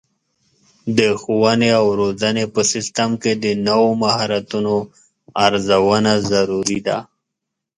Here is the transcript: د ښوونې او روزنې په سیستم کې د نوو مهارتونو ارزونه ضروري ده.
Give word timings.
د 0.97 0.99
ښوونې 1.21 1.69
او 1.79 1.85
روزنې 1.99 2.45
په 2.53 2.61
سیستم 2.71 3.09
کې 3.21 3.33
د 3.43 3.45
نوو 3.67 3.87
مهارتونو 4.03 4.75
ارزونه 5.45 6.11
ضروري 6.31 6.79
ده. 6.87 6.97